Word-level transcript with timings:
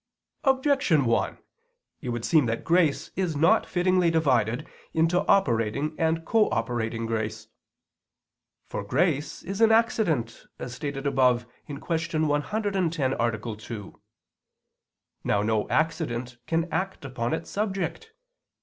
Objection 0.45 1.05
1: 1.05 1.37
It 2.01 2.09
would 2.09 2.25
seem 2.25 2.47
that 2.47 2.63
grace 2.63 3.11
is 3.15 3.35
not 3.35 3.67
fittingly 3.67 4.09
divided 4.09 4.67
into 4.95 5.19
operating 5.27 5.93
and 5.99 6.25
cooperating 6.25 7.05
grace. 7.05 7.49
For 8.65 8.83
grace 8.83 9.43
is 9.43 9.61
an 9.61 9.71
accident, 9.71 10.47
as 10.57 10.73
stated 10.73 11.05
above 11.05 11.45
(Q. 11.67 11.75
110, 12.25 13.13
A. 13.13 13.55
2). 13.55 14.01
Now 15.23 15.43
no 15.43 15.69
accident 15.69 16.37
can 16.47 16.67
act 16.73 17.05
upon 17.05 17.35
its 17.35 17.51
subject. 17.51 18.11